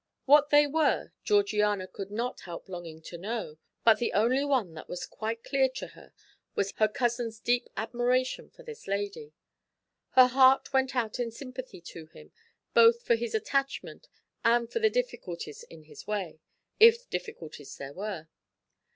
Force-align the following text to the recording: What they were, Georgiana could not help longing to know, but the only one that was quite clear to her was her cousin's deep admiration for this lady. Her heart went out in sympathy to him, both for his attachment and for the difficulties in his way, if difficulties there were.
What 0.25 0.49
they 0.49 0.65
were, 0.65 1.11
Georgiana 1.23 1.85
could 1.87 2.09
not 2.09 2.39
help 2.39 2.67
longing 2.67 3.03
to 3.03 3.19
know, 3.19 3.59
but 3.83 3.99
the 3.99 4.13
only 4.13 4.43
one 4.43 4.73
that 4.73 4.89
was 4.89 5.05
quite 5.05 5.43
clear 5.43 5.69
to 5.75 5.89
her 5.89 6.11
was 6.55 6.71
her 6.77 6.87
cousin's 6.87 7.39
deep 7.39 7.69
admiration 7.77 8.49
for 8.49 8.63
this 8.63 8.87
lady. 8.87 9.33
Her 10.13 10.25
heart 10.25 10.73
went 10.73 10.95
out 10.95 11.19
in 11.19 11.29
sympathy 11.29 11.81
to 11.81 12.07
him, 12.07 12.31
both 12.73 13.03
for 13.03 13.13
his 13.13 13.35
attachment 13.35 14.07
and 14.43 14.71
for 14.71 14.79
the 14.79 14.89
difficulties 14.89 15.61
in 15.61 15.83
his 15.83 16.07
way, 16.07 16.39
if 16.79 17.07
difficulties 17.11 17.77
there 17.77 17.93
were. 17.93 18.27